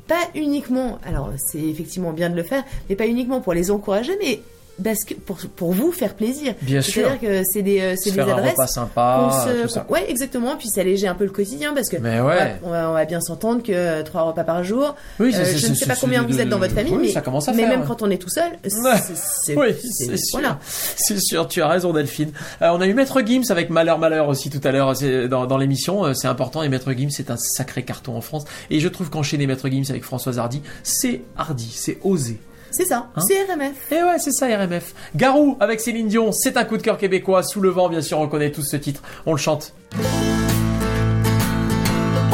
[0.08, 4.14] pas uniquement, alors c'est effectivement bien de le faire, mais pas uniquement pour les encourager,
[4.22, 4.42] mais
[4.84, 6.54] parce que pour, pour vous faire plaisir.
[6.62, 8.52] Bien C'est-à-dire que c'est des, euh, c'est des un adresses.
[8.52, 9.86] repas sympa, se- tout ça.
[9.90, 10.56] Ouais, exactement.
[10.58, 12.56] Puis s'alléger un peu le quotidien parce que Mais ouais.
[12.64, 14.96] on va- on va bien s'entendre que euh, trois repas par jour.
[15.20, 17.12] Oui, c'est- euh, je ne sais pas combien vous êtes dans votre famille, oui, mais,
[17.12, 17.86] ça commence à mais faire, même ouais.
[17.88, 20.16] quand on est tout seul, c'est, Oui, sûr.
[20.34, 20.60] voilà.
[20.66, 22.32] C'est sûr, tu as raison Delphine.
[22.62, 24.94] Euh, on a eu Maître Gims avec Malheur Malheur aussi tout à l'heure
[25.30, 26.06] dans, dans l'émission.
[26.06, 28.46] Euh, C'est important et Maître Gims c'est un sacré carton en France.
[28.70, 32.40] Et je trouve qu'enchaîner Maître Gims avec Françoise Hardy, c'est hardy, c'est osé.
[32.78, 33.90] C'est ça, Hein c'est RMF.
[33.94, 34.94] Et ouais, c'est ça RMF.
[35.16, 37.42] Garou avec Céline Dion, c'est un coup de cœur québécois.
[37.42, 39.02] Sous le vent, bien sûr, on connaît tous ce titre.
[39.26, 39.74] On le chante.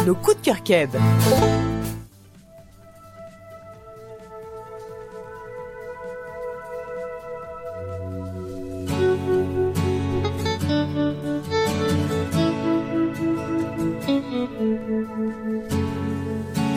[0.07, 0.89] Nos coups de cœur Keb.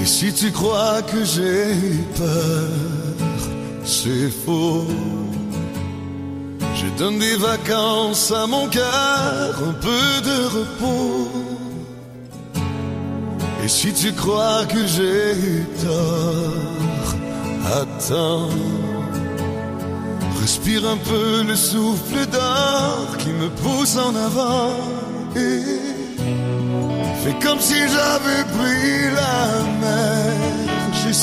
[0.03, 1.73] Et si tu crois que j'ai
[2.19, 3.24] peur,
[3.85, 4.87] c'est faux.
[6.75, 11.29] Je donne des vacances à mon cœur, un peu de repos.
[13.65, 17.15] Et si tu crois que j'ai tort,
[17.81, 18.49] attends.
[20.41, 24.77] Respire un peu le souffle d'or qui me pousse en avant.
[25.37, 25.95] Et
[27.25, 30.35] Fais comme si j'avais pris la mer.
[30.93, 31.15] J'ai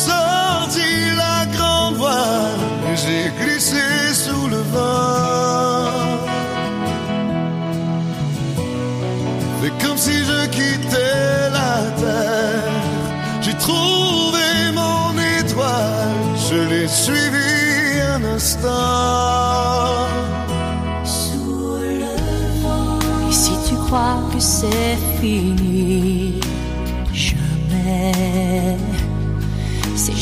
[2.95, 6.21] j'ai glissé sous le vent.
[9.61, 12.71] Fais comme si je quittais la terre.
[13.41, 16.17] J'ai trouvé mon étoile,
[16.49, 18.71] je l'ai suivi un instant.
[23.29, 26.41] Et si tu crois que c'est fini,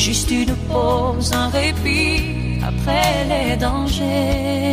[0.00, 4.72] juste une pause, un répit après les dangers.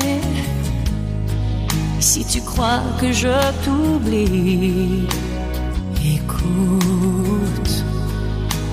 [1.99, 5.05] Si tu crois que je t'oublie,
[6.17, 7.73] écoute.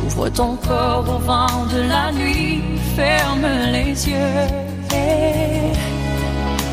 [0.06, 2.62] Ouvre ton corps au vent de la nuit,
[2.94, 4.46] ferme les yeux.
[4.92, 5.72] et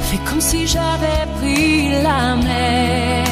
[0.07, 3.25] Fais comme si j'avais pris la mer.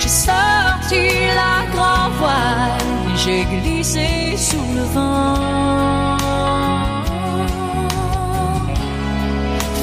[0.00, 1.04] J'ai sorti
[1.40, 6.16] la grand voile, j'ai glissé sous le vent.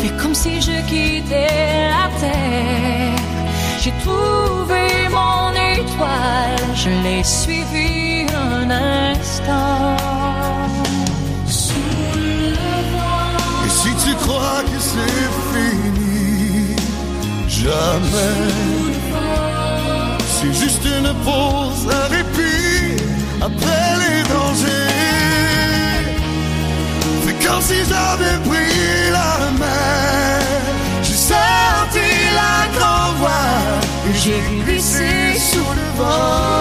[0.02, 3.22] Fais comme si je quittais la terre.
[3.82, 9.98] J'ai trouvé mon étoile, je l'ai suivi un instant.
[11.48, 11.74] Sous
[12.16, 12.54] le
[12.94, 13.66] vent.
[13.66, 16.76] Et si tu crois que c'est fini,
[17.48, 18.38] jamais.
[20.34, 21.61] C'est juste une pause,
[36.02, 36.61] sous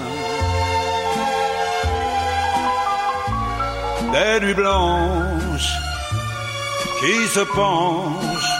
[4.11, 5.73] Des nuits blanches
[6.99, 8.57] qui se penchent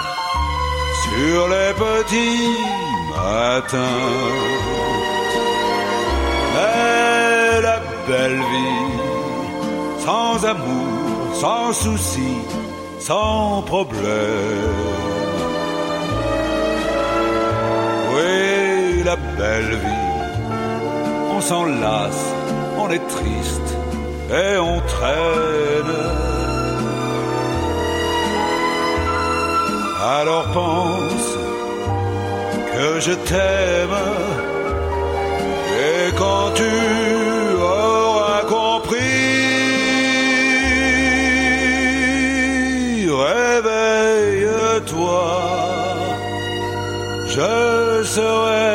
[1.03, 2.57] sur les petits
[3.15, 4.07] matins.
[6.55, 8.91] Mais la belle vie,
[10.05, 12.33] sans amour, sans souci,
[12.99, 14.81] sans problème.
[18.13, 20.07] Oui, la belle vie,
[21.35, 22.25] on s'en lasse,
[24.32, 25.95] et on traîne.
[30.19, 31.38] Alors pense
[32.73, 33.97] que je t'aime
[35.84, 36.71] et quand tu
[37.61, 38.97] auras compris,
[43.27, 44.49] réveille-toi,
[47.27, 48.70] je serai